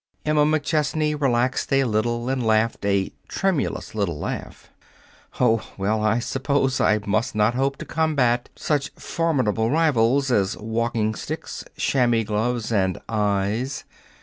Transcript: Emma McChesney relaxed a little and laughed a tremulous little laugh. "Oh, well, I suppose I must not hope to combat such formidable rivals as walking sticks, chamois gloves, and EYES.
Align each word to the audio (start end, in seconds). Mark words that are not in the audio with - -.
Emma 0.25 0.47
McChesney 0.47 1.13
relaxed 1.13 1.71
a 1.71 1.83
little 1.83 2.27
and 2.27 2.43
laughed 2.43 2.83
a 2.87 3.11
tremulous 3.27 3.93
little 3.93 4.17
laugh. 4.17 4.71
"Oh, 5.39 5.61
well, 5.77 6.01
I 6.03 6.17
suppose 6.17 6.81
I 6.81 6.97
must 7.05 7.35
not 7.35 7.53
hope 7.53 7.77
to 7.77 7.85
combat 7.85 8.49
such 8.55 8.89
formidable 8.95 9.69
rivals 9.69 10.31
as 10.31 10.57
walking 10.57 11.13
sticks, 11.13 11.63
chamois 11.77 12.23
gloves, 12.23 12.71
and 12.71 12.97
EYES. 13.09 13.83